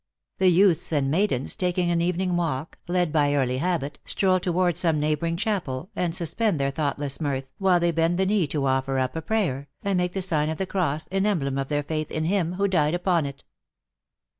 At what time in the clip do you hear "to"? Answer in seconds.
8.47-8.65